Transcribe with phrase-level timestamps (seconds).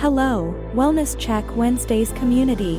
[0.00, 2.78] Hello, Wellness Check Wednesdays community.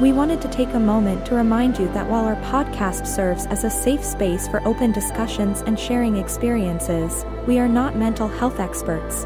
[0.00, 3.64] We wanted to take a moment to remind you that while our podcast serves as
[3.64, 9.24] a safe space for open discussions and sharing experiences, we are not mental health experts.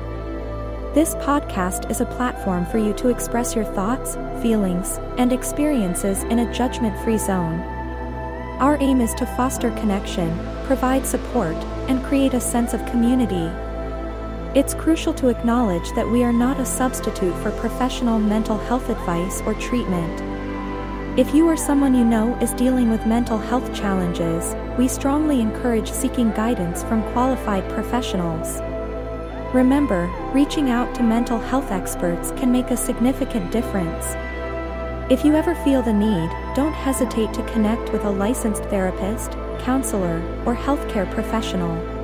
[0.93, 6.41] This podcast is a platform for you to express your thoughts, feelings, and experiences in
[6.41, 7.61] a judgment free zone.
[8.59, 10.37] Our aim is to foster connection,
[10.67, 11.55] provide support,
[11.87, 13.49] and create a sense of community.
[14.53, 19.41] It's crucial to acknowledge that we are not a substitute for professional mental health advice
[19.43, 20.21] or treatment.
[21.17, 25.89] If you or someone you know is dealing with mental health challenges, we strongly encourage
[25.89, 28.59] seeking guidance from qualified professionals.
[29.55, 34.17] Remember, reaching out to mental health experts can make a significant difference.
[35.13, 40.21] If you ever feel the need, don't hesitate to connect with a licensed therapist, counselor,
[40.45, 42.00] or healthcare professional.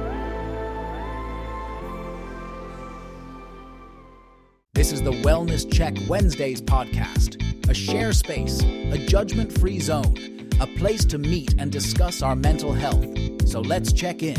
[4.86, 10.14] This is the Wellness Check Wednesdays podcast, a share space, a judgment free zone,
[10.60, 13.04] a place to meet and discuss our mental health.
[13.48, 14.36] So let's check in.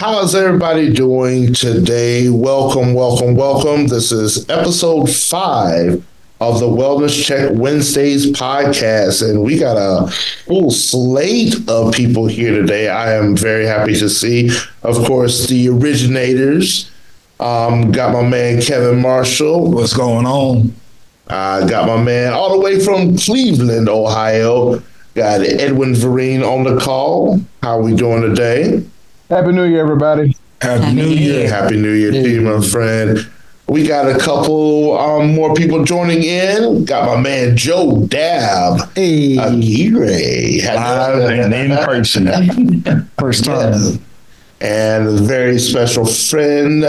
[0.00, 2.28] How's everybody doing today?
[2.28, 3.86] Welcome, welcome, welcome.
[3.86, 6.04] This is episode five
[6.40, 10.10] of the Wellness Check Wednesdays podcast, and we got a
[10.44, 12.88] full slate of people here today.
[12.88, 14.50] I am very happy to see,
[14.82, 16.90] of course, the originators.
[17.40, 19.72] Um, got my man Kevin Marshall.
[19.72, 20.74] What's going on?
[21.28, 24.82] I uh, got my man all the way from Cleveland, Ohio.
[25.14, 27.40] Got Edwin Vereen on the call.
[27.62, 28.84] How are we doing today?
[29.28, 30.36] Happy New Year, everybody.
[30.60, 31.40] Happy, Happy New Year.
[31.40, 31.48] Year.
[31.48, 33.18] Happy New Year to you, my friend.
[33.68, 36.84] We got a couple um, more people joining in.
[36.84, 38.92] Got my man Joe Dab.
[38.94, 39.38] Hey.
[39.38, 40.60] Aguirre.
[40.74, 42.26] Live and in person.
[43.18, 43.72] First time.
[43.72, 43.96] Yeah.
[44.62, 46.84] And a very special friend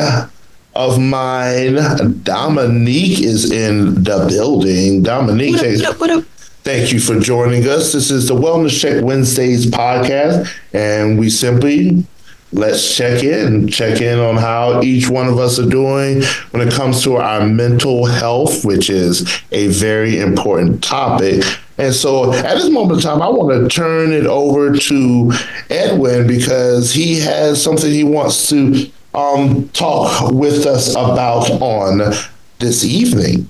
[0.76, 5.02] of mine, Dominique, is in the building.
[5.02, 6.24] Dominique, what up, what up, what up?
[6.64, 7.92] thank you for joining us.
[7.92, 12.06] This is the Wellness Check Wednesdays podcast, and we simply
[12.52, 16.72] let's check in, check in on how each one of us are doing when it
[16.74, 21.44] comes to our mental health, which is a very important topic.
[21.78, 25.32] And so at this moment in time, I want to turn it over to
[25.70, 32.14] Edwin because he has something he wants to um, talk with us about on
[32.60, 33.48] this evening.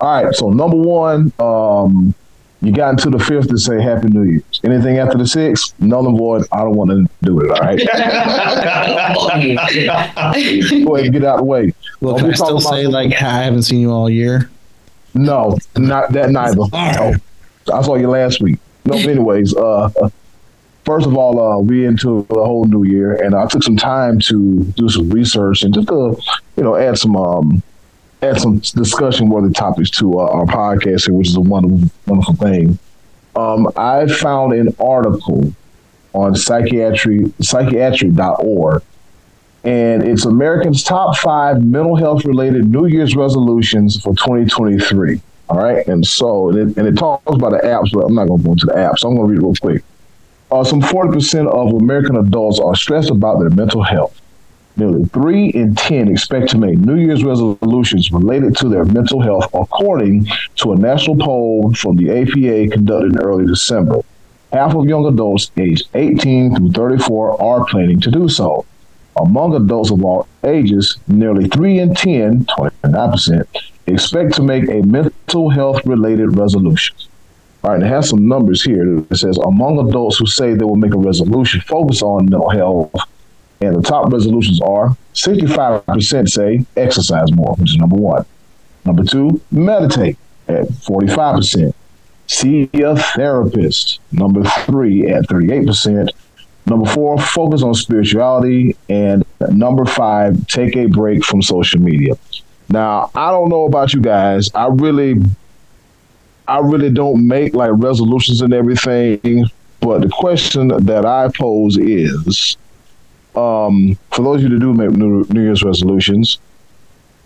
[0.00, 0.34] All right.
[0.34, 2.14] So number one, um,
[2.60, 4.60] you got into the fifth to say Happy New Year's.
[4.64, 6.46] Anything after the sixth, null and void.
[6.50, 7.50] I don't want to do it.
[7.50, 7.78] All right.
[10.84, 11.74] Go ahead and get out of the way.
[12.00, 14.50] Well, can I still say like I haven't seen you all year?
[15.14, 16.56] No, not that neither.
[16.72, 17.14] No.
[17.72, 18.58] I saw you last week.
[18.84, 19.90] No, anyways, uh,
[20.84, 24.18] first of all, uh, we into the whole new year, and I took some time
[24.20, 26.20] to do some research and just to,
[26.56, 27.62] you know, add some um,
[28.22, 32.34] add some discussion worthy topics to uh, our podcast here, which is a wonderful, wonderful
[32.34, 32.78] thing.
[33.36, 35.52] Um, I found an article
[36.12, 38.82] on psychiatry psychiatry.org
[39.64, 45.20] and it's Americans' top five mental health related New Year's resolutions for 2023.
[45.48, 48.28] All right, and so and it, and it talks about the apps, but I'm not
[48.28, 49.04] going to go into the apps.
[49.04, 49.82] I'm going to read real quick.
[50.50, 54.20] Uh, some 40% of American adults are stressed about their mental health.
[54.76, 59.48] Nearly three in 10 expect to make New Year's resolutions related to their mental health,
[59.54, 60.26] according
[60.56, 64.00] to a national poll from the APA conducted in early December.
[64.52, 68.66] Half of young adults aged 18 through 34 are planning to do so.
[69.16, 73.46] Among adults of all ages, nearly 3 in 10, 29%,
[73.86, 76.96] expect to make a mental health related resolution.
[77.62, 78.98] All right, and it has some numbers here.
[78.98, 82.92] It says among adults who say they will make a resolution focus on mental health,
[83.60, 88.26] and the top resolutions are 65% say exercise more, which is number one.
[88.84, 91.72] Number two, meditate at 45%.
[92.26, 96.10] See a therapist, number three at 38%.
[96.66, 98.76] Number four, focus on spirituality.
[98.88, 102.14] And number five, take a break from social media.
[102.68, 104.50] Now, I don't know about you guys.
[104.54, 105.16] I really,
[106.48, 109.44] I really don't make like resolutions and everything.
[109.80, 112.56] But the question that I pose is,
[113.36, 116.38] um, for those of you that do make New, New Year's resolutions,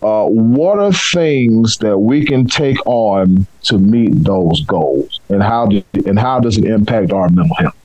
[0.03, 5.67] uh, what are things that we can take on to meet those goals, and how
[5.67, 7.78] do, and how does it impact our mental health?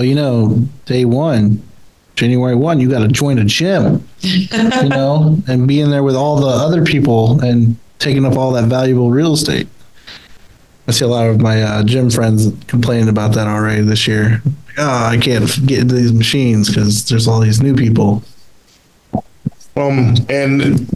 [0.00, 1.62] Well, you know, day one,
[2.16, 4.48] January one, you got to join a gym, you
[4.88, 8.64] know, and be in there with all the other people and taking up all that
[8.64, 9.68] valuable real estate.
[10.88, 14.40] I see a lot of my uh, gym friends complaining about that already this year.
[14.78, 18.22] oh, I can't get into these machines because there's all these new people.
[19.76, 20.88] Um, and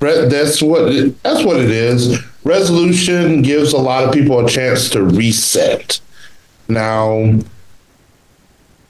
[0.00, 2.22] re- that's what it, that's what it is.
[2.44, 5.98] Resolution gives a lot of people a chance to reset.
[6.68, 7.40] Now,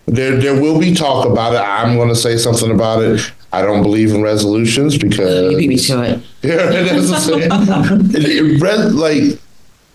[0.07, 1.61] there there will be talk about it.
[1.61, 3.33] I'm going to say something about it.
[3.53, 6.21] I don't believe in resolutions because You beat me to it.
[6.43, 8.23] yeah, that's what I'm saying.
[8.23, 9.39] It- it- res- like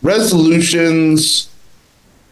[0.01, 1.49] resolutions.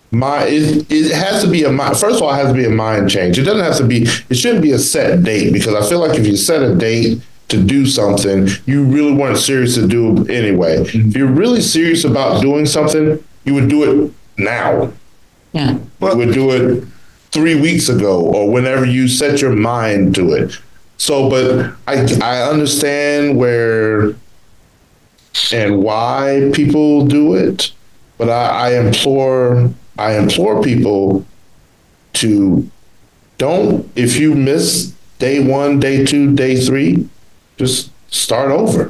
[0.09, 1.97] My it, it has to be a mind.
[1.97, 3.37] First of all, it has to be a mind change.
[3.37, 4.03] It doesn't have to be.
[4.29, 7.21] It shouldn't be a set date because I feel like if you set a date
[7.49, 10.77] to do something, you really weren't serious to do it anyway.
[10.77, 11.09] Mm-hmm.
[11.09, 14.93] If you're really serious about doing something, you would do it now.
[15.51, 15.73] Yeah.
[15.73, 16.83] You would do it
[17.37, 20.57] three weeks ago or whenever you set your mind to it.
[20.97, 24.15] So, but I I understand where
[25.51, 27.71] and why people do it,
[28.17, 31.27] but I, I implore I implore people
[32.13, 32.67] to
[33.37, 37.07] don't if you miss day one, day two, day three,
[37.57, 38.87] just start over.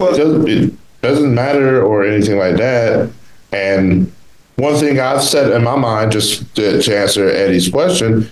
[0.00, 3.08] it, doesn't, it doesn't matter or anything like that.
[3.52, 4.12] And
[4.56, 8.30] one thing I've said in my mind, just to, to answer Eddie's question,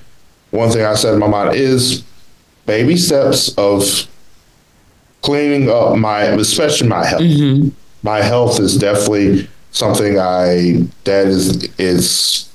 [0.51, 2.05] one thing I said in my mind is
[2.67, 4.07] baby steps of
[5.23, 7.23] cleaning up my, especially my health.
[7.23, 7.69] Mm-hmm.
[8.03, 12.49] My health is definitely something I that is is.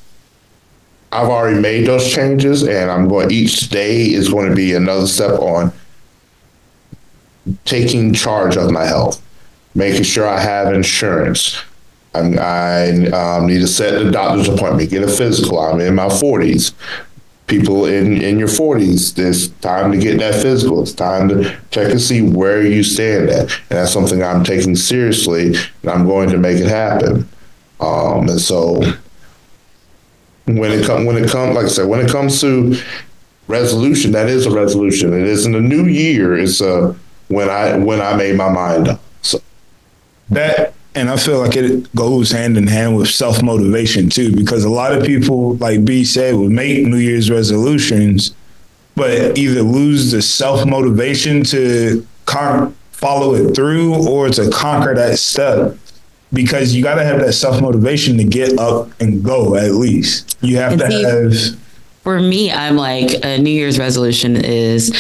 [1.10, 3.32] I've already made those changes, and I'm going.
[3.32, 5.72] Each day is going to be another step on
[7.64, 9.22] taking charge of my health,
[9.74, 11.62] making sure I have insurance.
[12.40, 15.60] I um, need to set the doctor's appointment, get a physical.
[15.60, 16.74] I'm in my 40s.
[17.48, 20.82] People in, in your 40s, it's time to get that physical.
[20.82, 23.42] It's time to check and see where you stand at.
[23.42, 27.30] And that's something I'm taking seriously, and I'm going to make it happen.
[27.80, 28.82] Um, and so
[30.46, 32.78] when it comes, when it comes, like I said, when it comes to
[33.48, 35.14] resolution, that is a resolution.
[35.14, 36.38] It isn't a new year.
[36.38, 36.96] It's a
[37.28, 39.02] when I when I made my mind up.
[39.22, 39.40] So
[40.30, 44.64] that and I feel like it goes hand in hand with self motivation too, because
[44.64, 48.34] a lot of people, like B said, will make New Year's resolutions,
[48.96, 55.20] but either lose the self motivation to con- follow it through or to conquer that
[55.20, 55.78] step.
[56.34, 59.56] Because you got to have that self motivation to get up and go.
[59.56, 61.60] At least you have And to see- have.
[62.04, 64.92] For me, I'm like a New Year's resolution is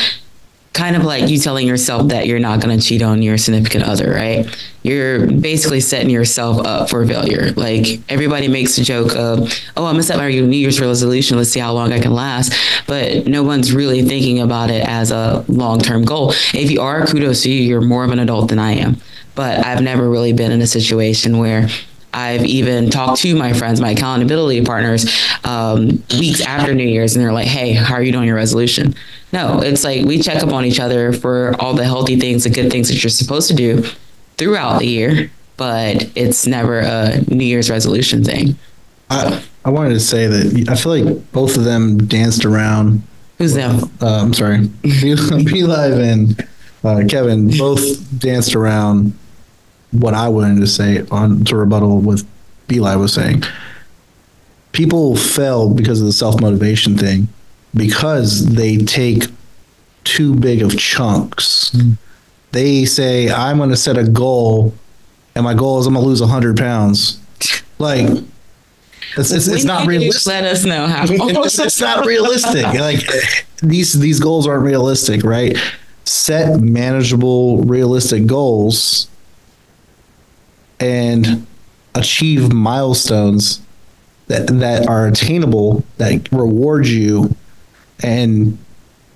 [0.77, 3.83] kind of like you telling yourself that you're not going to cheat on your significant
[3.83, 4.47] other, right?
[4.83, 7.51] You're basically setting yourself up for failure.
[7.53, 11.35] Like everybody makes a joke of, oh, I'm going to set my New Year's resolution.
[11.35, 12.53] Let's see how long I can last.
[12.85, 16.31] But no one's really thinking about it as a long term goal.
[16.53, 17.61] If you are, kudos to you.
[17.61, 18.97] You're more of an adult than I am.
[19.33, 21.67] But I've never really been in a situation where
[22.17, 25.05] I've even talked to my friends, my accountability partners,
[25.43, 28.95] um, weeks after New Year's, and they're like, "Hey, how are you doing your resolution?"
[29.31, 32.49] No, it's like we check up on each other for all the healthy things, the
[32.49, 33.83] good things that you're supposed to do
[34.37, 38.57] throughout the year, but it's never a New Year's resolution thing.
[39.11, 43.03] I, I wanted to say that I feel like both of them danced around.
[43.37, 43.91] Who's them?
[44.01, 46.47] Uh, I'm sorry, Be Live and
[46.83, 49.13] uh, Kevin both danced around
[49.91, 52.27] what I wanted to say on to rebuttal with
[52.67, 53.43] Be Live was saying.
[54.71, 57.27] People fail because of the self motivation thing
[57.73, 59.25] because they take
[60.03, 61.71] too big of chunks.
[61.71, 61.93] Hmm.
[62.51, 64.73] They say, I'm going to set a goal,
[65.35, 67.19] and my goal is I'm going to lose 100 pounds.
[67.77, 68.07] Like,
[69.17, 70.31] it's, it's, it's not realistic.
[70.31, 71.03] Let us know how.
[71.07, 72.63] it's, it's not realistic.
[72.63, 73.01] Like
[73.61, 75.57] these these goals aren't realistic, right?
[76.05, 79.07] Set manageable, realistic goals
[80.79, 81.45] and
[81.95, 83.61] achieve milestones
[84.27, 87.35] that that are attainable that reward you.
[88.03, 88.57] And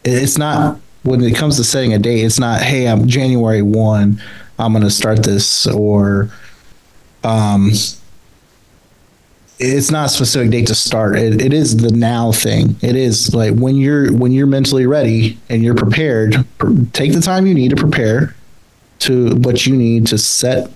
[0.04, 4.22] it's not when it comes to setting a date it's not hey i'm january 1
[4.60, 6.32] i'm going to start this or
[7.24, 7.72] um
[9.64, 11.16] it's not a specific date to start.
[11.20, 12.76] It, it is the now thing.
[12.82, 17.22] It is like when you're when you're mentally ready and you're prepared pr- take the
[17.22, 18.36] time you need to prepare
[19.00, 20.72] to what you need to set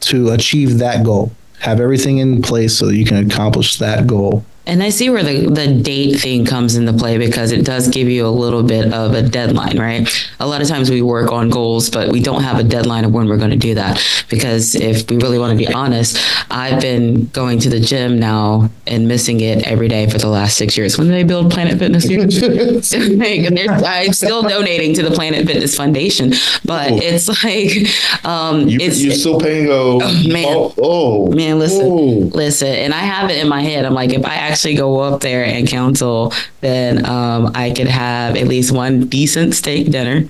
[0.00, 1.32] to achieve that goal.
[1.60, 5.22] Have everything in place so that you can accomplish that goal And I see where
[5.22, 8.92] the, the date thing comes into play because it does give you a little bit
[8.92, 10.06] of a deadline, right?
[10.40, 13.12] A lot of times we work on goals, but we don't have a deadline of
[13.14, 14.04] when we're going to do that.
[14.28, 16.18] Because if we really want to be honest,
[16.50, 20.58] I've been going to the gym now and missing it every day for the last
[20.58, 20.98] six years.
[20.98, 22.04] When they build Planet Fitness?
[23.86, 26.34] I'm still donating to the Planet Fitness Foundation,
[26.66, 30.44] but it's like, um, you, it's you're still paying a man.
[30.46, 32.28] oh, oh Man, listen, oh.
[32.34, 33.86] listen, and I have it in my head.
[33.86, 37.86] I'm like, if I actually actually go up there and counsel, then um, I could
[37.86, 40.28] have at least one decent steak dinner.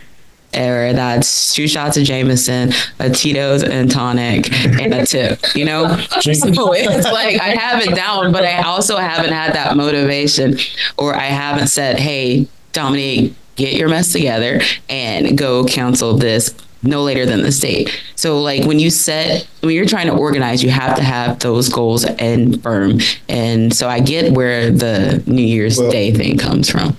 [0.54, 5.40] Or that's two shots of Jameson, a Tito's and tonic, and a tip.
[5.54, 9.76] You know, so it's like I have it down, but I also haven't had that
[9.76, 10.58] motivation,
[10.96, 17.02] or I haven't said, "Hey, Dominique, get your mess together and go counsel this no
[17.02, 18.00] later than the state.
[18.14, 21.68] So like when you set when you're trying to organize, you have to have those
[21.68, 23.00] goals and firm.
[23.28, 26.96] And so I get where the New Year's well, Day thing comes from.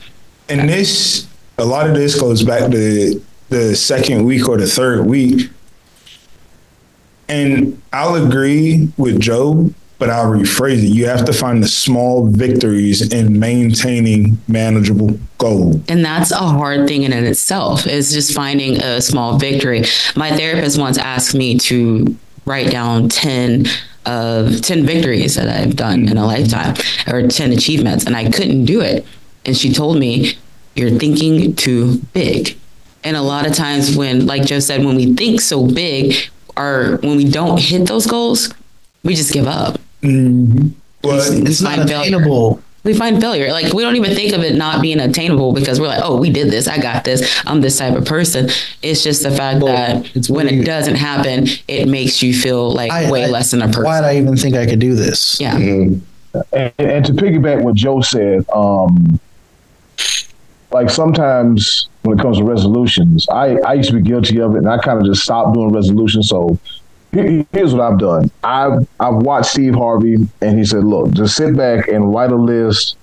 [0.49, 5.05] And this a lot of this goes back to the second week or the third
[5.05, 5.49] week.
[7.27, 10.93] And I'll agree with Joe but I'll rephrase it.
[10.95, 15.81] You have to find the small victories in maintaining manageable goals.
[15.89, 19.83] And that's a hard thing in itself, is just finding a small victory.
[20.15, 22.15] My therapist once asked me to
[22.45, 23.65] write down 10
[24.05, 26.75] of 10 victories that I've done in a lifetime
[27.07, 29.05] or 10 achievements, and I couldn't do it.
[29.45, 30.37] And she told me,
[30.75, 32.57] You're thinking too big.
[33.03, 36.15] And a lot of times, when, like Joe said, when we think so big,
[36.57, 38.53] or when we don't hit those goals,
[39.03, 39.79] we just give up.
[40.01, 40.69] Mm-hmm.
[41.01, 42.55] But it's, it's not attainable.
[42.55, 42.63] Failure.
[42.83, 43.51] We find failure.
[43.51, 46.29] Like we don't even think of it not being attainable because we're like, oh, we
[46.29, 46.67] did this.
[46.67, 47.41] I got this.
[47.45, 48.49] I'm this type of person.
[48.81, 50.61] It's just the fact well, that it's when weird.
[50.61, 53.83] it doesn't happen, it makes you feel like I, way I, less than a person.
[53.83, 55.39] Why did I even think I could do this?
[55.41, 55.55] Yeah.
[55.55, 56.39] Mm-hmm.
[56.53, 59.19] And, and, to piggyback what Joe said, um,
[60.71, 64.59] like sometimes when it comes to resolutions, I, I used to be guilty of it
[64.59, 66.29] and I kind of just stopped doing resolutions.
[66.29, 66.57] So
[67.11, 68.31] here's what I've done.
[68.43, 72.35] I've I've watched Steve Harvey, and he said, "Look, just sit back and write a
[72.35, 72.97] list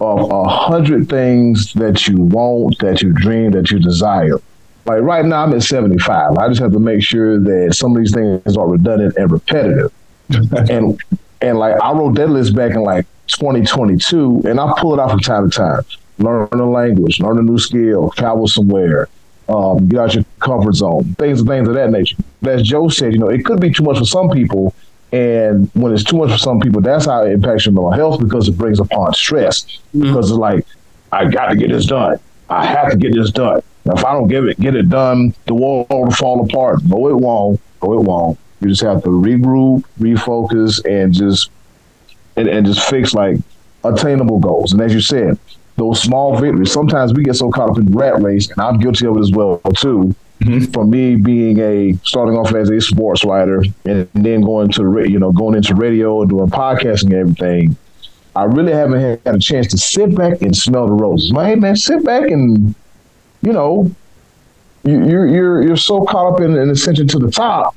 [0.00, 4.38] of a hundred things that you want, that you dream, that you desire."
[4.84, 6.38] Like right now, I'm at 75.
[6.38, 9.92] I just have to make sure that some of these things are redundant and repetitive.
[10.70, 10.98] and
[11.40, 15.10] and like I wrote that list back in like 2022, and I pull it out
[15.10, 15.82] from time to time.
[16.18, 19.08] Learn a language, learn a new skill, travel somewhere,
[19.48, 22.16] um, get out your comfort zone, things things of that nature.
[22.42, 24.74] But as Joe said, you know, it could be too much for some people,
[25.12, 28.20] and when it's too much for some people, that's how it impacts your mental health
[28.20, 29.64] because it brings upon stress.
[29.64, 30.02] Mm-hmm.
[30.02, 30.66] Because it's like,
[31.12, 32.18] I got to get this done.
[32.50, 33.62] I have to get this done.
[33.86, 36.84] if I don't give it, get it done, the world will fall apart.
[36.84, 37.60] No, it won't.
[37.82, 38.38] No, it won't.
[38.60, 41.50] You just have to regroup, refocus, and just
[42.36, 43.38] and, and just fix like
[43.84, 44.72] attainable goals.
[44.72, 45.38] And as you said,
[45.78, 46.72] those small victories.
[46.72, 49.30] Sometimes we get so caught up in rat race, and I'm guilty of it as
[49.30, 50.14] well too.
[50.40, 50.72] Mm-hmm.
[50.72, 55.18] For me, being a starting off as a sports writer and then going to you
[55.18, 57.76] know going into radio and doing podcasting and everything,
[58.36, 61.32] I really haven't had a chance to sit back and smell the roses.
[61.32, 62.74] My hey man, sit back and
[63.42, 63.90] you know
[64.84, 67.74] you, you're you're you're so caught up in, in ascension to the top.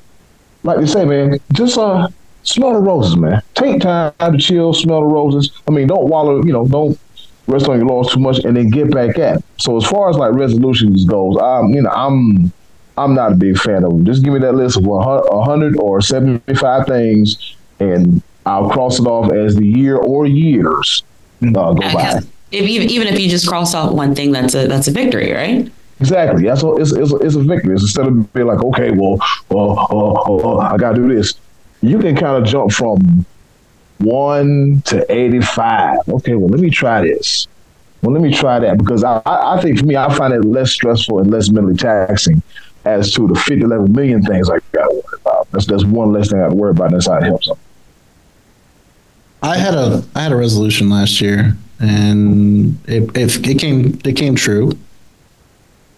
[0.62, 2.08] Like they say, man, just uh
[2.44, 3.42] smell the roses, man.
[3.54, 5.50] Take time to chill, smell the roses.
[5.66, 6.98] I mean, don't wallow, you know, don't
[7.46, 9.42] rest on your laurels too much and then get back at.
[9.58, 12.52] So as far as like resolutions goes, I'm you know I'm
[12.98, 14.04] I'm not a big fan of them.
[14.04, 19.32] Just give me that list of 100 or 75 things, and I'll cross it off
[19.32, 21.02] as the year or years
[21.42, 22.20] uh, go by.
[22.50, 25.32] If, even even if you just cross off one thing, that's a that's a victory,
[25.32, 25.70] right?
[26.00, 26.44] Exactly.
[26.44, 27.74] That's a, it's, it's, a, it's a victory.
[27.74, 29.18] It's instead of being like, okay, well,
[29.52, 31.34] uh, uh, uh, I got to do this.
[31.80, 33.24] You can kind of jump from
[34.02, 35.96] 1 to 85.
[36.08, 37.48] Okay, well, let me try this.
[38.02, 40.72] Well, let me try that because I, I think for me, I find it less
[40.72, 42.42] stressful and less mentally taxing
[42.84, 45.50] as to the 50, 11 million things I got to worry about.
[45.52, 46.86] That's, that's one less thing I got to worry about.
[46.86, 47.58] And that's how it helps them.
[49.42, 54.16] I had a I had a resolution last year, and it it, it came it
[54.16, 54.72] came true.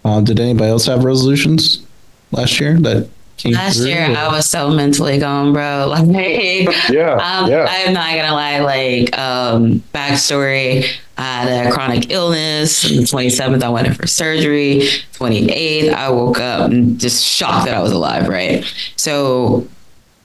[0.02, 1.86] Uh, did anybody else have resolutions
[2.30, 3.08] last year that
[3.44, 4.14] Last through, year.
[4.16, 5.88] I was so mentally gone, bro.
[5.94, 7.66] Like, yeah, um, yeah.
[7.68, 8.60] I'm not gonna lie.
[8.60, 10.86] Like, um, backstory:
[11.18, 12.84] I had a chronic illness.
[12.90, 14.80] On the 27th, I went in for surgery.
[15.14, 18.28] 28th, I woke up and just shocked that I was alive.
[18.28, 18.64] Right.
[18.96, 19.66] So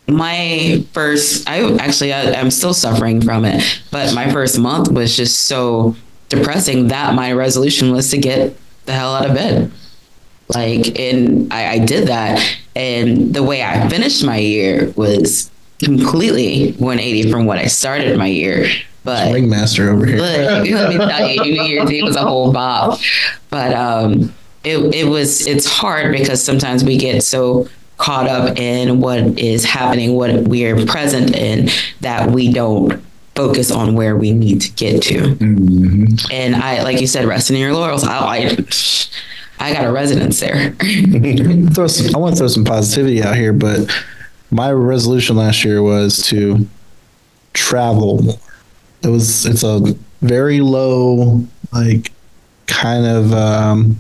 [0.07, 5.15] my first, I actually, I, I'm still suffering from it, but my first month was
[5.15, 5.95] just so
[6.29, 9.71] depressing that my resolution was to get the hell out of bed.
[10.47, 12.39] Like, and I, I did that.
[12.79, 18.27] And the way I finished my year was completely 180 from what I started my
[18.27, 18.67] year.
[19.03, 20.17] But ringmaster over here.
[20.19, 22.99] let me tell you, New Year's Eve was a whole bop.
[23.49, 24.33] But um,
[24.63, 27.67] it it was it's hard because sometimes we get so
[27.97, 31.69] caught up in what is happening, what we're present in,
[31.99, 33.03] that we don't
[33.35, 35.19] focus on where we need to get to.
[35.19, 36.31] Mm-hmm.
[36.31, 38.05] And I, like you said, resting in your laurels.
[38.05, 38.57] I, I
[39.59, 40.71] I got a residence there.
[41.73, 43.89] throw some, I want to throw some positivity out here, but
[44.51, 46.67] my resolution last year was to
[47.53, 48.39] travel more.
[49.03, 52.11] It was it's a very low like
[52.67, 53.97] kind of um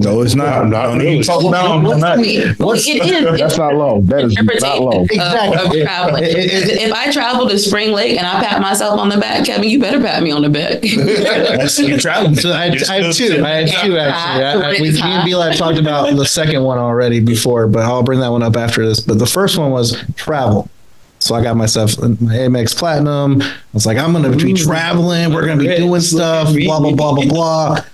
[0.00, 0.64] No, it's not.
[0.66, 1.12] No, not Don't really.
[1.14, 2.56] even talk about What's it.
[2.56, 2.64] the?
[2.64, 3.38] Well, it is.
[3.40, 4.00] That's not low.
[4.02, 5.02] That is not low.
[5.02, 5.80] of- Exactly.
[5.80, 6.22] Of, traveling.
[6.24, 9.80] If I travel to Spring Lake and I pat myself on the back, Kevin, you
[9.80, 10.82] better pat me on the back.
[10.82, 12.36] That's you traveling.
[12.36, 13.44] So I, I have two.
[13.44, 14.44] I have two actually.
[14.44, 15.10] I, I, we, me It's hot.
[15.10, 18.54] and Beeline talked about the second one already before, but I'll bring that one up
[18.54, 19.00] after this.
[19.00, 20.70] But the first one was travel.
[21.18, 23.42] So I got myself my Amex Platinum.
[23.42, 25.34] I was like, I'm going to be traveling.
[25.34, 26.54] We're going to be doing stuff.
[26.54, 27.84] Blah blah blah blah blah.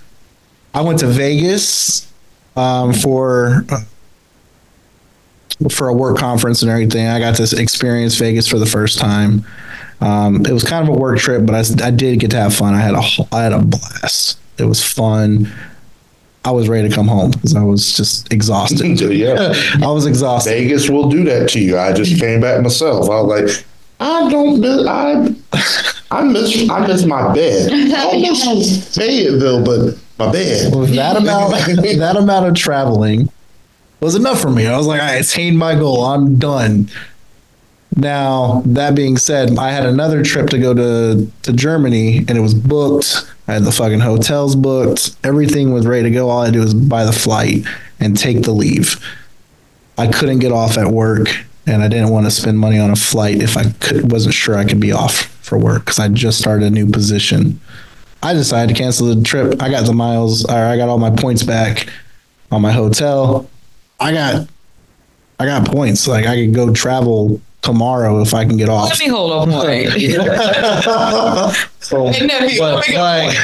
[0.75, 2.11] I went to Vegas
[2.55, 3.65] um, for
[5.71, 7.07] for a work conference and everything.
[7.07, 9.45] I got to experience Vegas for the first time.
[10.01, 12.53] Um, it was kind of a work trip, but I, I did get to have
[12.53, 12.73] fun.
[12.73, 14.37] I had a whole- I had a blast.
[14.57, 15.49] It was fun.
[16.43, 18.99] I was ready to come home because I was just exhausted.
[19.15, 19.53] Yeah.
[19.81, 20.49] I was exhausted.
[20.51, 21.77] Vegas will do that to you.
[21.79, 23.09] I just came back myself.
[23.09, 23.65] I was like,
[24.01, 25.33] I don't miss I
[26.11, 27.71] I miss I miss my bed.
[27.71, 30.75] I miss Fayetteville, but my bed.
[30.75, 31.51] With that amount
[31.99, 33.29] that amount of traveling
[33.99, 34.67] was enough for me.
[34.67, 36.03] I was like, I attained my goal.
[36.03, 36.89] I'm done.
[37.97, 42.41] Now, that being said, I had another trip to go to to Germany and it
[42.41, 43.31] was booked.
[43.47, 45.15] I had the fucking hotels booked.
[45.23, 46.29] Everything was ready to go.
[46.29, 47.65] All I had to do was buy the flight
[47.99, 48.99] and take the leave.
[49.97, 51.29] I couldn't get off at work
[51.65, 54.57] and I didn't want to spend money on a flight if I could wasn't sure
[54.57, 57.61] I could be off for work cuz I just started a new position.
[58.25, 59.61] I decided to cancel the trip.
[59.61, 61.87] I got the miles or I got all my points back
[62.51, 63.47] on my hotel.
[63.99, 64.47] I got
[65.39, 66.07] I got points.
[66.07, 68.89] Like I could go travel tomorrow if I can get off.
[68.89, 69.91] Let me hold on point.
[71.79, 72.81] so, but, let me go.
[72.99, 73.37] like,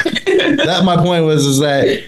[0.57, 2.03] that my point was is that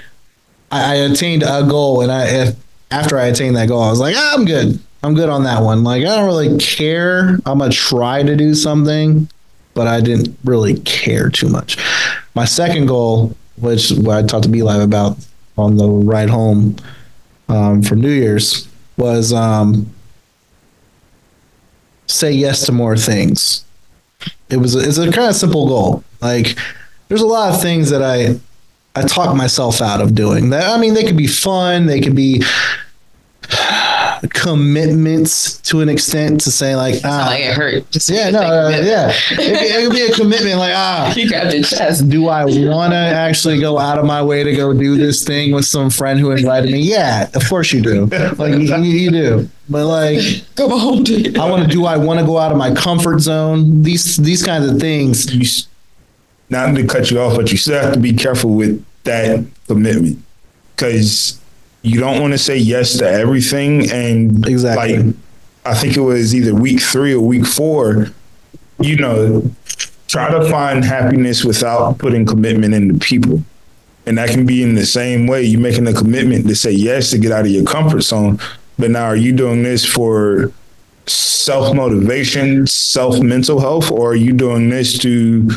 [0.71, 2.55] I, I attained a goal, and I if,
[2.89, 4.79] after I attained that goal, I was like, ah, I'm good.
[5.03, 5.83] I'm good on that one.
[5.83, 7.37] Like I don't really care.
[7.45, 9.29] I'm gonna try to do something,
[9.75, 11.77] but I didn't really care too much.
[12.35, 15.17] My second goal, which I talked to B Live about
[15.57, 16.75] on the ride home
[17.49, 18.67] um, from New Year's,
[18.97, 19.93] was um,
[22.07, 23.65] say yes to more things.
[24.49, 26.03] It was it's a kind of simple goal.
[26.21, 26.57] Like
[27.07, 28.39] there's a lot of things that I
[28.95, 30.49] I talk myself out of doing.
[30.51, 31.85] That I mean, they could be fun.
[31.85, 32.43] They could be
[34.29, 37.89] commitments to an extent to say like ah like it hurt.
[37.91, 41.27] Just yeah no uh, yeah it, could- it could be a commitment like ah You
[41.29, 42.09] grabbed your chest.
[42.09, 45.51] do I want to actually go out of my way to go do this thing
[45.53, 46.79] with some friend who invited me?
[46.79, 48.05] Yeah, of course you do.
[48.05, 49.49] Like you, you, you do.
[49.69, 50.19] But like,
[50.55, 51.37] Come on, dude.
[51.37, 51.69] I want to.
[51.69, 53.81] Do I want to go out of my comfort zone?
[53.83, 55.33] These these kinds of things.
[55.33, 55.67] You, s-
[56.49, 60.19] not to cut you off, but you still have to be careful with that commitment
[60.75, 61.39] because
[61.83, 63.91] you don't want to say yes to everything.
[63.91, 64.97] And Exactly.
[64.97, 65.15] like,
[65.65, 68.07] I think it was either week three or week four.
[68.79, 69.51] You know,
[70.07, 73.43] try to find happiness without putting commitment into people.
[74.05, 75.43] And that can be in the same way.
[75.43, 78.39] You're making a commitment to say yes to get out of your comfort zone.
[78.77, 80.51] But now, are you doing this for
[81.05, 85.49] self motivation, self mental health, or are you doing this to,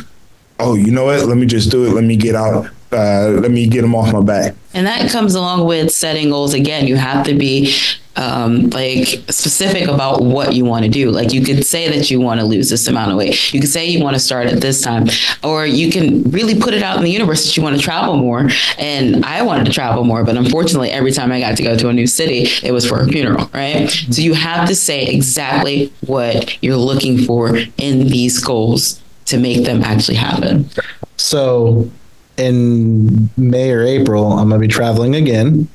[0.60, 1.24] oh, you know what?
[1.26, 1.90] Let me just do it.
[1.90, 2.68] Let me get out.
[2.92, 4.54] Uh, let me get them off my back.
[4.74, 6.86] And that comes along with setting goals again.
[6.86, 7.74] You have to be
[8.16, 11.10] um, like specific about what you want to do.
[11.10, 13.52] Like you could say that you want to lose this amount of weight.
[13.52, 15.06] You could say you want to start at this time,
[15.44, 18.16] or you can really put it out in the universe that you want to travel
[18.16, 18.48] more.
[18.78, 21.88] And I wanted to travel more, but unfortunately, every time I got to go to
[21.88, 23.90] a new city, it was for a funeral, right?
[23.90, 29.64] So you have to say exactly what you're looking for in these goals to make
[29.64, 30.70] them actually happen.
[31.16, 31.90] So,
[32.36, 35.68] in May or April, I'm gonna be traveling again,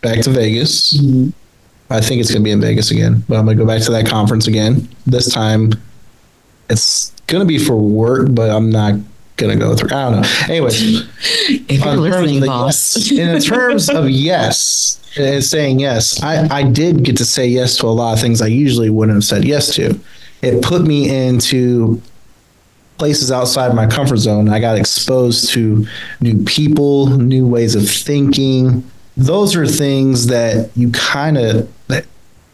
[0.00, 0.98] back to Vegas.
[1.90, 4.06] I think it's gonna be in Vegas again, but I'm gonna go back to that
[4.06, 4.88] conference again.
[5.06, 5.72] This time,
[6.70, 8.94] it's gonna be for work, but I'm not
[9.36, 9.90] gonna go through.
[9.96, 10.28] I don't know.
[10.48, 11.02] Anyways,
[11.48, 13.10] If you're terms of listening, the boss.
[13.10, 17.76] yes- in terms of yes, uh, saying yes, I, I did get to say yes
[17.78, 19.98] to a lot of things I usually wouldn't have said yes to.
[20.42, 22.00] It put me into
[22.98, 24.48] places outside my comfort zone.
[24.48, 25.86] I got exposed to
[26.20, 28.88] new people, new ways of thinking.
[29.16, 32.06] Those are things that you kind of that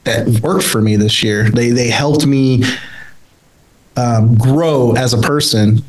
[0.04, 1.50] that worked for me this year.
[1.50, 2.62] They they helped me
[3.96, 5.82] um, grow as a person,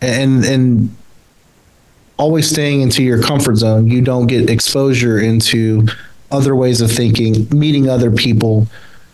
[0.00, 0.96] and and
[2.16, 3.88] always staying into your comfort zone.
[3.88, 5.86] You don't get exposure into
[6.30, 8.66] other ways of thinking, meeting other people,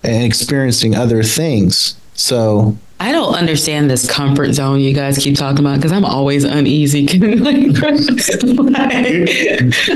[0.03, 1.97] and experiencing other things.
[2.15, 6.45] So I don't understand this comfort zone you guys keep talking about because I'm always
[6.45, 7.07] uneasy.
[7.19, 7.83] like,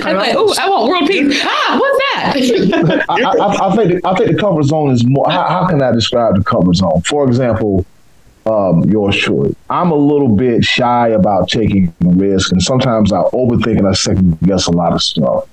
[0.04, 1.40] I'm like, oh, I want world peace.
[1.44, 3.04] Ah, what's that?
[3.08, 5.30] I, I, I think the, I think the comfort zone is more.
[5.30, 7.00] How, how can I describe the comfort zone?
[7.02, 7.86] For example,
[8.46, 9.54] um, yours truly.
[9.70, 14.40] I'm a little bit shy about taking risk, and sometimes I overthink and I second
[14.40, 15.48] guess a lot of stuff.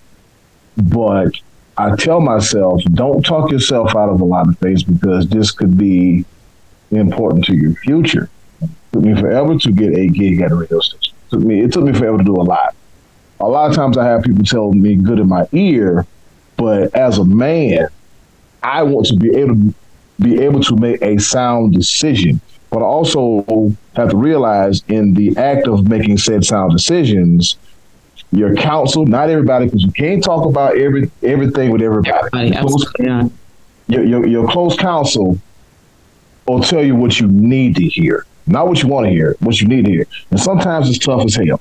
[0.77, 1.31] But
[1.77, 5.77] I tell myself, don't talk yourself out of a lot of things because this could
[5.77, 6.25] be
[6.91, 8.29] important to your future.
[8.61, 11.15] It took me forever to get a gig at a radio station.
[11.27, 12.75] It took me it took me forever to do a lot.
[13.39, 16.05] A lot of times I have people tell me good in my ear,
[16.57, 17.87] but as a man,
[18.63, 19.73] I want to be able to
[20.21, 22.39] be able to make a sound decision.
[22.69, 27.57] But I also have to realize in the act of making said sound decisions,
[28.31, 32.11] your counsel, not everybody, because you can't talk about every everything with everybody.
[32.17, 33.31] Everybody, Close- absolutely not.
[33.87, 35.39] your, your, your close counsel
[36.47, 39.59] will tell you what you need to hear, not what you want to hear, what
[39.59, 40.07] you need to hear.
[40.31, 41.59] And sometimes it's tough as hell.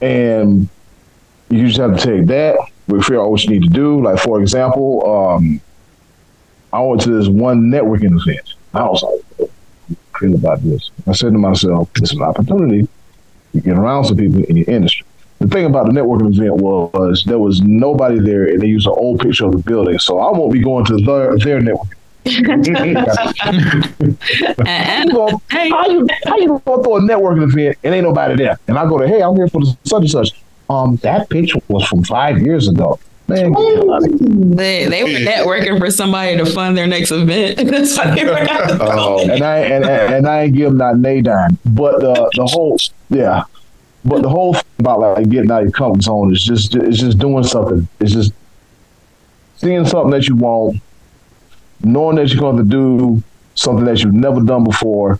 [0.00, 0.68] And
[1.48, 4.02] you just have to take that, We figure out what you need to do.
[4.02, 5.60] Like, for example, um,
[6.72, 8.54] I went to this one networking event.
[8.74, 9.50] I was like,
[10.18, 10.90] feel about this.
[11.06, 12.88] I said to myself, it's an opportunity
[13.52, 15.06] to get around some people in your industry.
[15.38, 18.94] The thing about the networking event was there was nobody there, and they used an
[18.96, 19.98] old picture of the building.
[19.98, 21.94] So I won't be going to their their networking.
[22.26, 22.68] And,
[24.66, 28.58] and- Well, hey, how you how you gonna a networking event and ain't nobody there?
[28.68, 30.30] And I go to, hey, I'm here for the such and such.
[30.68, 32.98] Um, that picture was from five years ago.
[33.28, 34.18] Man, get the hell out of here.
[34.54, 37.56] they, they were networking for somebody to fund their next event.
[37.70, 40.78] That's why they were at Oh, and I and, and, and I ain't give them
[40.78, 41.58] that nay dime.
[41.64, 42.76] But the the whole
[43.10, 43.44] yeah,
[44.04, 46.98] but the whole thing about like getting out of your comfort zone is just it's
[46.98, 47.86] just doing something.
[48.00, 48.32] It's just
[49.56, 50.80] seeing something that you want,
[51.82, 53.22] knowing that you're going to do
[53.54, 55.18] something that you've never done before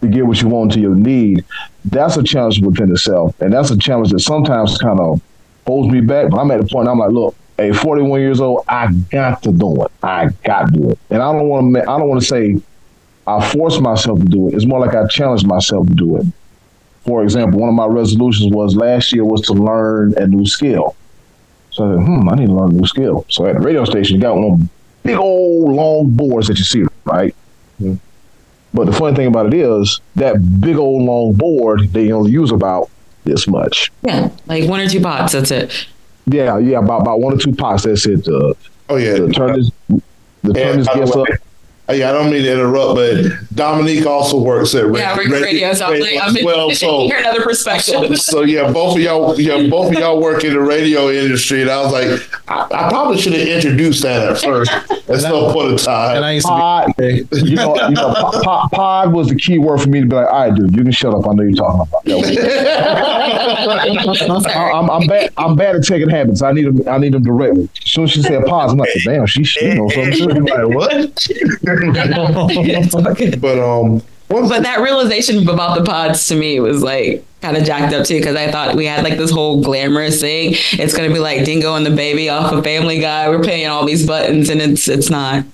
[0.00, 1.44] to get what you want to your need.
[1.84, 5.20] That's a challenge within itself, and that's a challenge that sometimes kind of
[5.66, 6.30] holds me back.
[6.30, 9.52] But I'm at the point I'm like, look, at 41 years old, I got to
[9.52, 9.92] do it.
[10.02, 11.82] I got to do it, and I don't want to.
[11.82, 12.56] I don't want to say
[13.26, 14.54] I force myself to do it.
[14.54, 16.26] It's more like I challenge myself to do it.
[17.06, 20.96] For example, one of my resolutions was last year was to learn a new skill.
[21.70, 23.26] So I said, hmm, I need to learn a new skill.
[23.28, 24.70] So at the radio station, got one
[25.04, 27.34] big old long boards that you see, right?
[28.72, 32.50] But the funny thing about it is that big old long board they only use
[32.50, 32.90] about
[33.22, 33.92] this much.
[34.02, 35.32] Yeah, like one or two pots.
[35.32, 35.86] That's it.
[36.26, 37.84] Yeah, yeah, about about one or two pots.
[37.84, 38.26] That's it.
[38.26, 38.54] Uh,
[38.88, 39.16] oh yeah.
[39.16, 39.70] to turn this,
[40.42, 41.26] the turn this by the gets up.
[41.88, 45.72] Way, yeah, I don't mean to interrupt, but Dominique also works at Yeah, we're radio.
[45.74, 46.70] So I'm I'm well.
[46.74, 48.18] So, hear another perspective.
[48.18, 51.70] so yeah, both of y'all, yeah, both of y'all work in the radio industry, and
[51.70, 54.72] I was like, I, I probably should have introduced that at first
[55.08, 56.16] at some point in time.
[56.16, 57.26] And I used to Pod, be.
[57.32, 60.16] you know, you know pod, pod, pod was the key word for me to be
[60.16, 61.26] like, all right, dude, you can shut up.
[61.28, 62.02] I know you're talking about.
[64.46, 65.30] I, I'm, I'm bad.
[65.36, 66.42] I'm bad at taking habits.
[66.42, 66.88] I need them.
[66.88, 67.64] I need them directly.
[67.64, 70.44] As soon as she said pause, I'm like, damn, she, she knows something.
[70.44, 71.28] like, what?
[71.82, 73.40] It's all good.
[73.40, 77.64] but um, one But that realization about the pods to me was like kind of
[77.64, 80.54] jacked up too because I thought we had like this whole glamorous thing.
[80.72, 83.28] It's gonna be like Dingo and the Baby off of Family Guy.
[83.28, 85.44] We're paying all these buttons and it's it's not.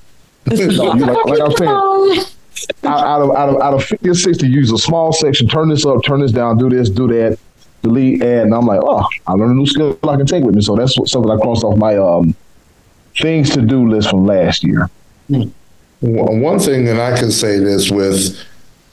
[0.46, 0.98] It's not.
[0.98, 1.70] like, like I'm saying,
[2.84, 5.48] out, out of out of out of 50 or 60, use a small section.
[5.48, 6.02] Turn this up.
[6.04, 6.56] Turn this down.
[6.58, 6.88] Do this.
[6.90, 7.38] Do that.
[7.82, 8.22] Delete.
[8.22, 8.44] Add.
[8.44, 10.62] And I'm like, oh, I learned a new skill I can take with me.
[10.62, 12.34] So that's what, something I crossed off my um
[13.20, 14.88] things to do list from last year.
[15.28, 15.52] One
[16.00, 18.38] one thing that I can say this with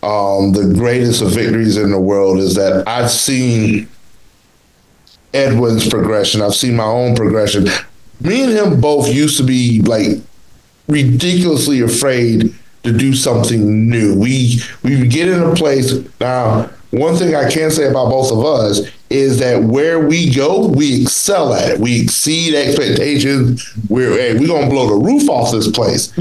[0.03, 3.87] um, the greatest of victories in the world is that I've seen
[5.33, 6.41] Edwin's progression.
[6.41, 7.67] I've seen my own progression.
[8.19, 10.17] Me and him both used to be like
[10.87, 14.17] ridiculously afraid to do something new.
[14.17, 16.69] We we get in a place now.
[16.91, 21.01] One thing I can say about both of us is that where we go, we
[21.03, 21.79] excel at it.
[21.79, 23.73] We exceed expectations.
[23.89, 26.13] We're hey, we're gonna blow the roof off this place.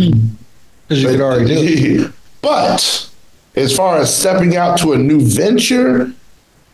[0.86, 2.12] Because you could already do it.
[2.42, 3.10] But
[3.54, 6.12] as far as stepping out to a new venture,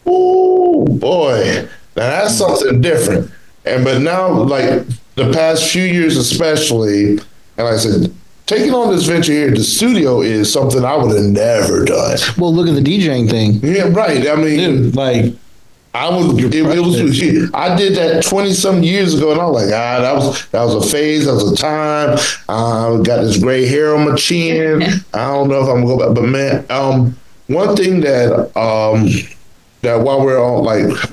[0.06, 3.30] oh boy, now that's something different.
[3.64, 7.18] And but now, like the past few years, especially,
[7.56, 8.12] and I said,
[8.46, 12.18] taking on this venture here at the studio is something I would have never done.
[12.38, 13.54] Well, look at the DJing thing.
[13.62, 14.28] Yeah, right.
[14.28, 15.32] I mean, Dude, like,
[15.94, 19.64] I was, it, it was, I did that twenty some years ago, and I was
[19.64, 22.18] like, ah, that was that was a phase, that was a time.
[22.48, 24.82] I got this gray hair on my chin.
[25.14, 27.16] I don't know if I'm gonna go back, but man, um,
[27.48, 29.08] one thing that um,
[29.82, 31.10] that while we're on like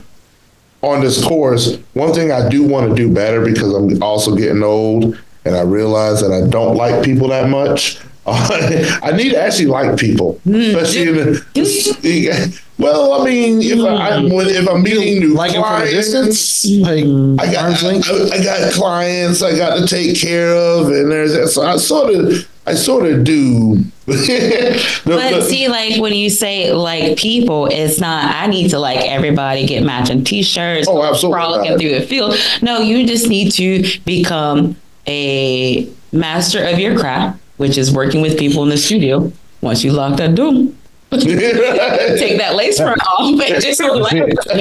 [0.82, 4.64] on this course, one thing I do want to do better because I'm also getting
[4.64, 8.00] old, and I realize that I don't like people that much.
[9.04, 10.56] I need to actually like people, hmm.
[10.56, 12.60] especially in the.
[12.80, 14.34] Well, I mean, if I, hmm.
[14.34, 17.84] when, if I'm meeting new like him from a clients, distance, like I got.
[17.84, 21.50] I, I got clients I got to take care of, and there's that.
[21.50, 23.84] So I sort of I sort of do.
[24.10, 28.34] The- But the- see, like when you say like people, it's not.
[28.34, 30.88] I need to like everybody get matching T-shirts.
[30.90, 31.80] Oh, absolutely Frolicking not.
[31.80, 32.36] through the field.
[32.62, 38.40] No, you just need to become a master of your craft, which is working with
[38.40, 39.32] people in the studio.
[39.60, 40.54] Once you lock that door,
[41.12, 44.14] take that lace front off and just relax.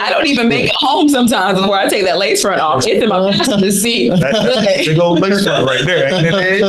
[0.00, 2.86] I don't even make it home sometimes before I take that lace front off.
[2.86, 4.08] It's in my passenger seat.
[4.20, 6.08] That's big old lace front right there.
[6.08, 6.60] Today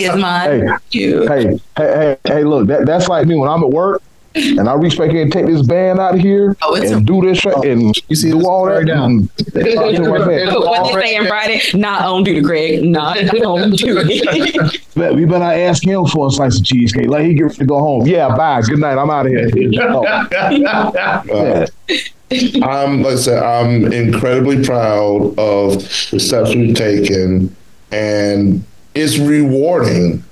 [0.00, 0.68] is mine.
[0.90, 4.02] Hey, hey, hey, hey, hey, look, that, that's like me when I'm at work
[4.58, 7.06] and I reach back here and take this band out of here Oh, it's and
[7.06, 8.72] do this shit and You see do this all that.
[8.72, 9.04] right down.
[9.12, 9.30] and-
[9.78, 10.46] I'll do it right.
[10.58, 11.60] What they say in Friday?
[11.74, 12.84] Not on duty, Greg.
[12.84, 14.20] Not on duty.
[14.94, 17.08] Bet- We better ask him for a slice of cheesecake.
[17.08, 18.06] Like he get ready to go home.
[18.06, 18.60] Yeah, bye.
[18.62, 18.98] Good night.
[18.98, 19.48] I'm out of here.
[19.82, 21.66] Oh, Uh, yeah.
[22.62, 25.74] I'm like I said, I'm incredibly proud of
[26.10, 27.54] the steps we've taken,
[27.92, 30.24] and it's rewarding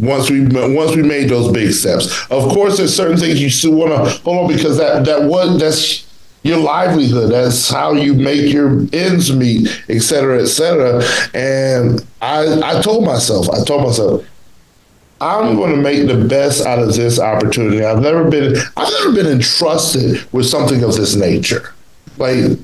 [0.00, 2.22] once we once we made those big steps.
[2.30, 5.58] Of course, there's certain things you still want to hold on because that that was
[5.58, 6.06] that's
[6.42, 7.30] your livelihood.
[7.30, 11.02] That's how you make your ends meet, et cetera, et cetera.
[11.34, 14.24] And I I told myself, I told myself.
[15.22, 17.84] I'm going to make the best out of this opportunity.
[17.84, 21.74] I've never been I've never been entrusted with something of this nature.
[22.16, 22.56] Like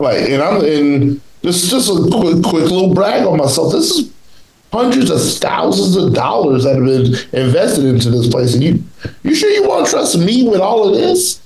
[0.00, 3.72] like and I'm in this is just a quick, quick little brag on myself.
[3.72, 4.12] This is
[4.72, 8.54] hundreds of thousands of dollars that have been invested into this place.
[8.54, 8.84] And you
[9.22, 11.40] you sure you want to trust me with all of this?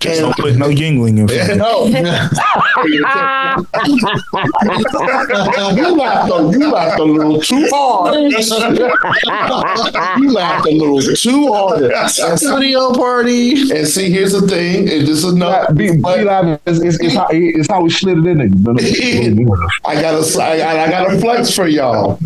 [0.00, 1.90] Just don't put no Yuengling in front of.
[2.84, 2.90] No.
[5.72, 8.14] you laughed a, you laughed a little too hard.
[10.20, 11.90] you laughed a little too hard.
[12.38, 13.52] Studio party.
[13.70, 14.88] And see, here's the thing.
[14.88, 15.74] It just enough.
[15.74, 18.74] Be, be live is, is, is, how, is how we slid it in there.
[19.86, 22.18] I gotta, I gotta, I gotta flex for y'all.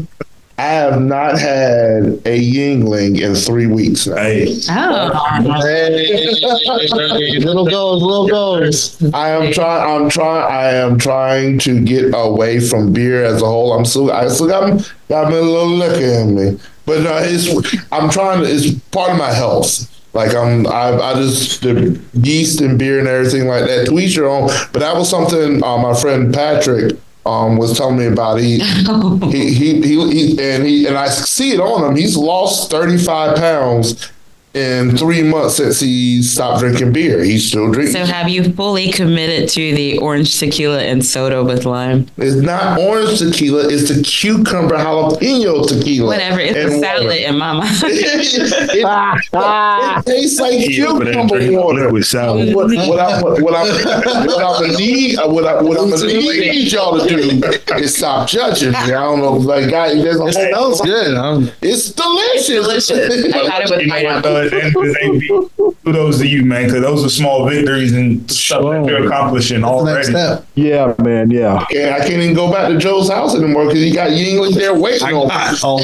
[0.58, 4.16] I have not had a Yuengling in three weeks now.
[4.16, 9.00] Hey, Oh, Hey, little goes, little goes.
[9.14, 10.02] I am trying.
[10.02, 10.52] I'm trying.
[10.52, 13.72] I am trying to get away from beer as a whole.
[13.72, 14.10] I'm still.
[14.10, 17.48] I still got got me a little liquor in me, but no, it's.
[17.92, 18.50] I'm trying to.
[18.52, 19.88] It's part of my health.
[20.12, 20.66] Like I'm.
[20.66, 23.86] I, I just the yeast and beer and everything like that.
[23.86, 24.48] To each your own.
[24.72, 26.96] But that was something uh, my friend Patrick
[27.28, 28.40] um, was telling me about.
[28.40, 31.96] He he, he he he and he and I see it on him.
[31.96, 34.10] He's lost 35 pounds
[34.54, 37.22] in three months since he stopped drinking beer.
[37.22, 37.94] He's still drinking.
[37.94, 42.06] so have you fully committed to the orange tequila and soda with lime?
[42.16, 43.68] It's not orange tequila.
[43.68, 46.06] It's the cucumber jalapeno tequila.
[46.06, 46.40] Whatever.
[46.40, 47.18] It's a salad water.
[47.18, 47.76] in my mind.
[47.84, 51.84] it, it tastes like he over there cucumber drinking water.
[51.84, 52.54] liquid salad.
[52.54, 55.90] What, what, I, what, what, I, what I'm gonna need, uh, what, I, what I'm
[55.90, 57.42] gonna need y'all to do
[57.76, 58.78] is stop judging me.
[58.78, 61.16] I don't know, like, guy, there's a That whole, smells good.
[61.16, 62.48] I'm, it's delicious.
[62.48, 63.34] Delicious.
[63.34, 64.37] I got it with You know what, pineapple.
[64.38, 64.44] Though?
[64.44, 67.48] At the end of the day, B, kudos to you, man, because those are small
[67.48, 70.04] victories and stuff that you're accomplishing next already.
[70.08, 70.46] step.
[70.54, 71.30] Yeah, man.
[71.30, 71.64] Yeah.
[71.74, 74.74] And I can't even go back to Joe's house anymore because he got Yuengling there
[74.74, 75.26] waiting I on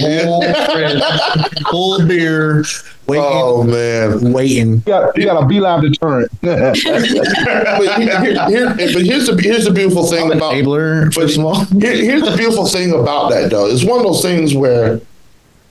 [0.03, 0.19] me.
[0.19, 1.03] a whole fridge
[1.71, 2.65] full of beer
[3.07, 3.25] waiting.
[3.27, 4.33] Oh man!
[4.33, 4.73] waiting.
[4.75, 6.31] You got, you got a beeline deterrent.
[6.43, 11.65] But, here, here, but here's the here's the beautiful thing about Abler, first of all.
[11.65, 13.67] Here, here's the beautiful thing about that, though.
[13.67, 15.01] It's one of those things where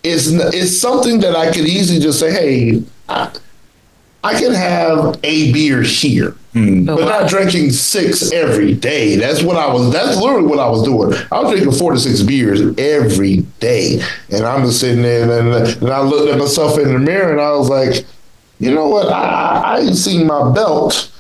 [0.04, 3.32] it's it's something that I could easily just say, "Hey, I,
[4.24, 6.88] I can have a beer here." Hmm.
[6.88, 9.16] Oh, but But not drinking six every day.
[9.16, 9.92] That's what I was.
[9.92, 11.14] That's literally what I was doing.
[11.32, 15.68] I was drinking four to six beers every day, and I'm just sitting there, and,
[15.82, 18.06] and I looked at myself in the mirror, and I was like,
[18.60, 19.08] you know what?
[19.12, 21.12] I, I I ain't seen my belt,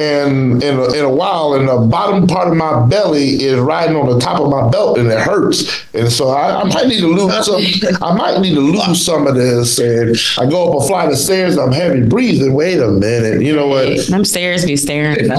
[0.00, 3.96] and in a, in a while, and the bottom part of my belly is riding
[3.96, 5.84] on the top of my belt, and it hurts.
[5.92, 7.60] And so I, I might need to lose some.
[8.02, 9.78] I might need to lose some of this.
[9.78, 11.58] And I go up a flight of stairs.
[11.58, 12.54] I'm heavy breathing.
[12.54, 13.42] Wait a minute.
[13.42, 14.06] You know what?
[14.08, 15.30] Them stairs be staring.
[15.30, 15.36] I,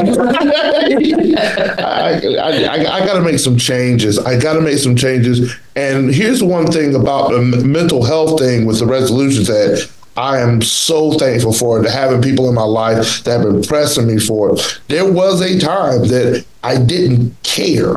[1.80, 4.20] I, I, I got to make some changes.
[4.20, 5.58] I got to make some changes.
[5.76, 10.62] And here's one thing about the mental health thing with the resolutions that I am
[10.62, 14.54] so thankful for to having people in my life that have been pressing me for
[14.54, 14.82] it.
[14.88, 17.96] There was a time that I didn't care.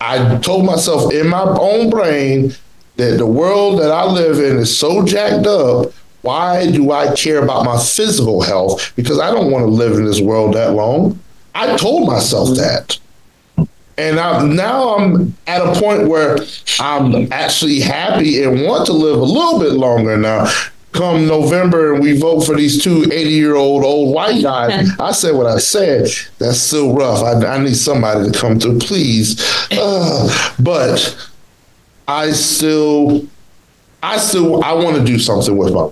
[0.00, 2.54] I told myself in my own brain
[2.96, 5.92] that the world that I live in is so jacked up.
[6.22, 8.92] Why do I care about my physical health?
[8.94, 11.18] Because I don't want to live in this world that long.
[11.54, 12.98] I told myself that.
[13.98, 16.38] And I, now I'm at a point where
[16.78, 20.50] I'm actually happy and want to live a little bit longer now.
[20.92, 24.90] Come November and we vote for these two 80 year old old white guys.
[24.98, 26.08] I said what I said.
[26.38, 27.22] That's still rough.
[27.22, 29.40] I, I need somebody to come through, please.
[29.70, 31.28] Uh, but
[32.08, 33.24] I still,
[34.02, 35.90] I still, I want to do something with my.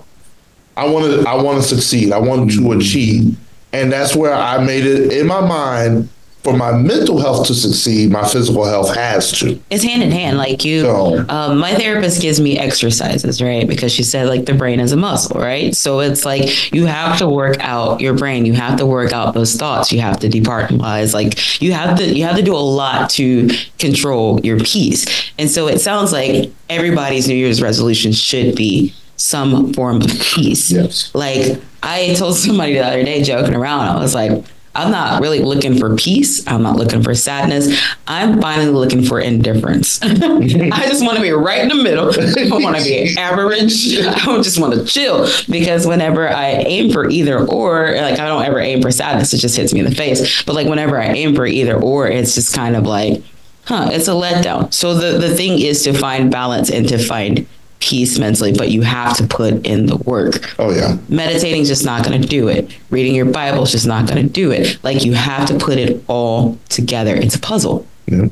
[0.75, 2.11] I want to, I want to succeed.
[2.11, 3.37] I want to achieve,
[3.73, 6.09] and that's where I made it in my mind.
[6.43, 9.59] For my mental health to succeed, my physical health has to.
[9.69, 10.37] It's hand in hand.
[10.37, 13.67] Like you, So- um, my therapist gives me exercises, right?
[13.67, 15.75] Because she said like the brain is a muscle, right?
[15.75, 18.45] So it's like you have to work out your brain.
[18.45, 19.91] You have to work out those thoughts.
[19.91, 21.13] You have to departmentalize.
[21.13, 25.05] Like you have to you have to do a lot to control your peace.
[25.37, 30.71] And so it sounds like everybody's New Year's resolution should be some form of peace.
[30.71, 31.11] Yes.
[31.13, 34.43] Like I told somebody the other day, joking around, I was like,
[34.75, 36.47] I'm not really looking for peace.
[36.47, 37.81] I'm not looking for sadness.
[38.07, 39.99] I'm finally looking for indifference.
[40.03, 42.07] I just want to be right in the middle.
[42.09, 43.97] I want to be average.
[43.99, 48.45] I just want to chill because whenever I aim for either or, like I don't
[48.45, 50.43] ever aim for sadness, it just hits me in the face.
[50.43, 53.23] But like whenever I aim for either or, it's just kind of like,
[53.65, 54.73] huh, it's a letdown.
[54.73, 57.47] So the, the thing is to find balance and to find
[57.79, 60.53] peace mentally, but you have to put in the work.
[60.59, 60.97] Oh yeah.
[61.07, 62.75] Meditating is just not going to do it.
[62.89, 64.77] Reading your Bible is just not going to do it.
[64.83, 67.15] Like you have to put it all together.
[67.15, 67.87] It's a puzzle.
[68.07, 68.27] Yeah.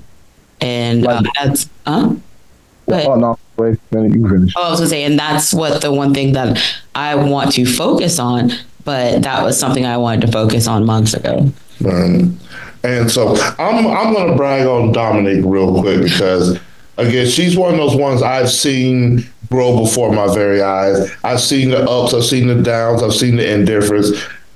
[0.59, 2.15] And uh, that's, huh?
[2.87, 3.07] Ahead.
[3.07, 4.53] Oh no, wait, you finish.
[4.55, 6.57] Oh, I was gonna say, and that's what the one thing that
[6.95, 8.51] I want to focus on.
[8.85, 11.51] But that was something I wanted to focus on months ago.
[11.85, 12.39] Um,
[12.83, 16.57] and so I'm I'm gonna brag on Dominique real quick because
[16.95, 21.11] again she's one of those ones I've seen grow before my very eyes.
[21.23, 24.11] I've seen the ups, I've seen the downs, I've seen the indifference,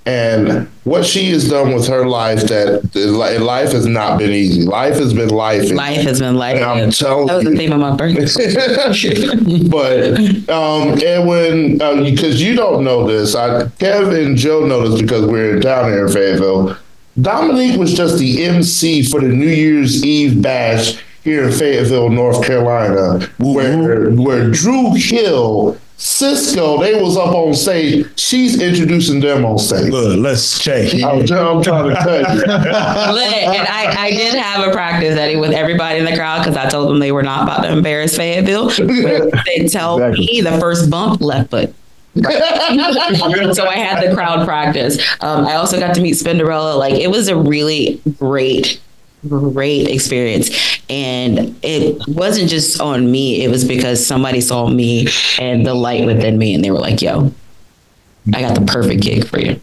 [0.05, 4.63] and what she has done with her life that life has not been easy.
[4.63, 5.71] Life has been life.
[5.71, 6.55] Life has been life.
[6.55, 7.51] And I'm telling that was you.
[7.51, 8.25] the theme of my birthday.
[9.69, 14.89] but um, and when uh, because you don't know this, I Kevin and Joe know
[14.89, 16.77] this because we're down here in Fayetteville.
[17.19, 22.43] Dominique was just the MC for the New Year's Eve bash here in Fayetteville, North
[22.45, 28.07] Carolina, where where Dru Hill, Sisqo, they was up on stage.
[28.19, 29.91] She's introducing them on stage.
[29.91, 30.93] Look, let's check.
[30.95, 32.25] I'm, I'm trying to tell you.
[32.41, 36.57] Look, and I, I did have a practice Eddie with everybody in the crowd because
[36.57, 38.69] I told them they were not about to embarrass Fayetteville.
[38.69, 40.25] they tell Exactly.
[40.25, 41.73] me the first bump left foot.
[42.15, 44.97] so I had the crowd practice.
[45.21, 46.77] Um, I also got to meet Spinderella.
[46.77, 48.81] Like it was a really great,
[49.27, 50.49] great experience,
[50.89, 53.43] and it wasn't just on me.
[53.43, 55.07] It was because somebody saw me
[55.39, 57.31] and the light within me, and they were like, "Yo,
[58.33, 59.59] I got the perfect gig for you."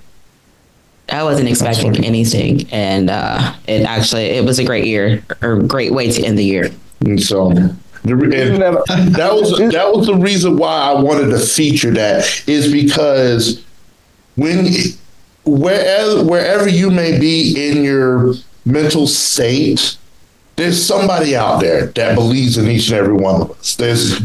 [1.11, 5.93] I wasn't expecting anything, and uh, it actually it was a great year or great
[5.93, 6.71] way to end the year.
[7.05, 12.43] And so, and that was that was the reason why I wanted to feature that
[12.47, 13.65] is because
[14.37, 14.67] when
[15.45, 18.35] wherever wherever you may be in your
[18.69, 19.97] mental state,
[20.57, 23.77] there's somebody out there that believes in each and every one of us.
[23.77, 24.21] There's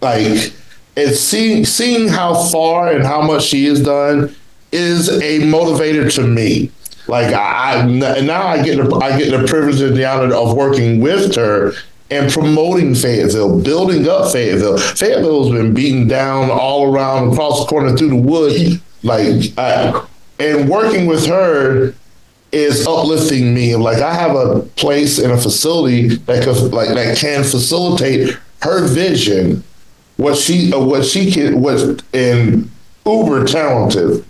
[0.00, 0.52] like
[0.96, 4.34] it's seeing seeing how far and how much she has done
[4.72, 6.70] is a motivator to me.
[7.06, 10.56] Like I, I now I get the I get the privilege and the honor of
[10.56, 11.72] working with her
[12.10, 14.78] and promoting Fayetteville, building up Fayetteville.
[14.78, 18.80] Fayetteville's been beaten down all around across the corner through the woods.
[19.02, 20.06] Like I,
[20.38, 21.94] and working with her
[22.52, 23.74] is uplifting me.
[23.74, 28.86] Like I have a place in a facility that could like that can facilitate her
[28.86, 29.64] vision.
[30.18, 32.70] What she uh, what she can what and
[33.04, 34.24] uber talented,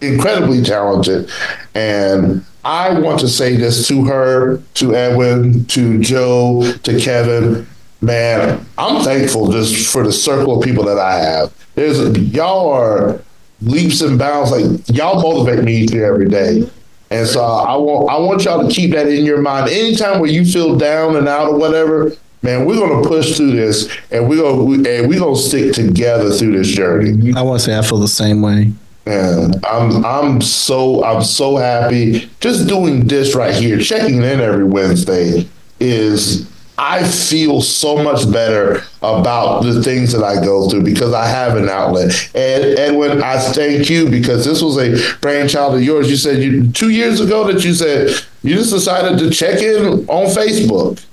[0.00, 1.28] incredibly talented,
[1.74, 7.66] and I want to say this to her, to Edwin, to Joe, to Kevin.
[8.00, 11.52] Man, I'm thankful just for the circle of people that I have.
[11.74, 13.20] There's y'all are
[13.60, 14.50] leaps and bounds.
[14.50, 16.70] Like y'all motivate me each and every day.
[17.14, 19.70] And so I want I want y'all to keep that in your mind.
[19.70, 23.88] Anytime where you feel down and out or whatever, man, we're gonna push through this,
[24.10, 27.32] and we're gonna and we're gonna stick together through this journey.
[27.36, 28.72] I want to say I feel the same way.
[29.06, 32.28] And I'm I'm so I'm so happy.
[32.40, 35.48] Just doing this right here, checking in every Wednesday
[35.78, 41.26] is I feel so much better about the things that I go through because I
[41.26, 42.12] have an outlet.
[42.34, 46.10] And Edwin, I thank you because this was a brainchild of yours.
[46.10, 48.10] You said you two years ago that you said
[48.42, 51.04] you just decided to check in on Facebook.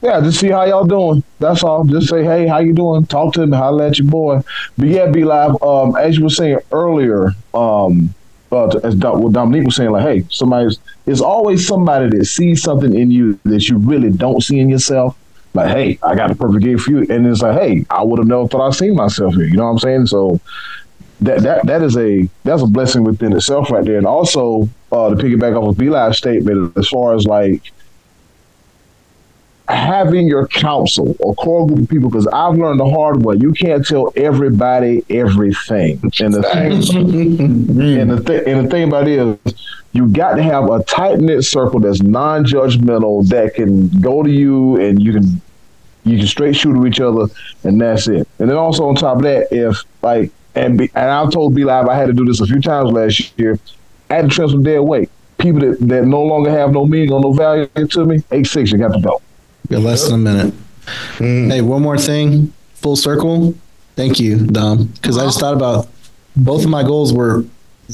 [0.00, 1.22] Yeah, just see how y'all doing.
[1.38, 1.84] That's all.
[1.84, 3.06] Just say, hey, how you doing?
[3.06, 3.56] Talk to me.
[3.56, 4.42] Holla at your boy.
[4.76, 5.62] But yeah, be live.
[5.62, 8.12] Um, as you were saying earlier, um,
[8.52, 10.78] uh, as what Dominique was saying, like, hey, somebody's.
[11.04, 15.16] There's always somebody that sees something in you that you really don't see in yourself.
[15.54, 18.18] Like, hey, I got a perfect game for you, and it's like, hey, I would
[18.18, 19.44] have never thought I'd seen myself here.
[19.44, 20.06] You know what I'm saying?
[20.06, 20.40] So
[21.22, 23.96] that that that is a that's a blessing within itself right there.
[23.96, 27.72] And also uh, to piggyback off of B Live statement, as far as like
[29.68, 33.36] having your counsel or core group of people because I've learned the hard way.
[33.36, 36.00] You can't tell everybody everything.
[36.20, 36.72] And the thing,
[38.00, 39.54] and the th- and the thing about it is,
[39.92, 44.30] you got to have a tight knit circle that's non judgmental that can go to
[44.30, 45.40] you and you can
[46.04, 47.26] you can straight shoot at each other,
[47.64, 48.26] and that's it.
[48.38, 51.64] And then also on top of that, if like and be, and I've told B
[51.64, 53.58] Live I had to do this a few times last year.
[54.10, 55.10] I had to some dead weight.
[55.38, 58.70] People that, that no longer have no meaning or no value to me, eight six,
[58.70, 59.22] you got to go.
[59.70, 60.54] Got less than a minute.
[61.18, 61.50] Mm.
[61.50, 62.52] Hey, one more thing.
[62.74, 63.54] Full circle.
[63.96, 64.86] Thank you, Dom.
[64.86, 65.88] Because I just thought about
[66.36, 67.44] both of my goals were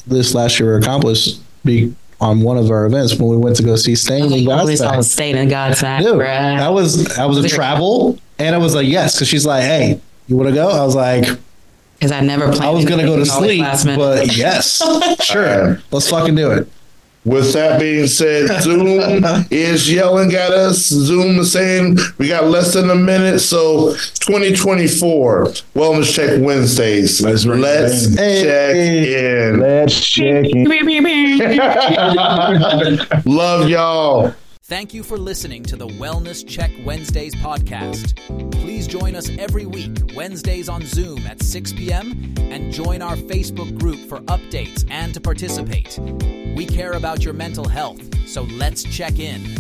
[0.07, 3.63] this last year were accomplished be on one of our events when we went to
[3.63, 5.05] go see Staind in At least I Godsmack.
[5.05, 6.59] staying in Godsmack, Dude, bruh.
[6.59, 10.01] that was that was a travel, and I was like, yes, because she's like, hey,
[10.29, 10.69] you want to go?
[10.69, 11.27] I was like,
[11.99, 12.65] Because I never planned.
[12.65, 13.65] I was gonna go to sleep,
[13.97, 14.81] but yes,
[15.25, 16.69] sure, let's fucking do it.
[17.29, 19.13] With that being said, Zoom
[19.51, 20.87] is yelling at us.
[20.87, 23.41] Zoom is saying we got less than a minute.
[23.41, 27.21] So 2024 Wellness Check Wednesdays.
[27.21, 28.17] Let's bring it Let's in.
[28.17, 29.61] check in.
[29.61, 30.69] Let's check it.
[33.27, 34.35] Love y'all.
[34.69, 38.15] Thank you for listening to the Wellness Check Wednesdays podcast.
[38.53, 43.79] Please join us every week, Wednesdays on Zoom at 6 p.m., and join our Facebook
[43.81, 45.99] group for updates and to participate.
[46.55, 49.57] We care about your mental health, so let's check in.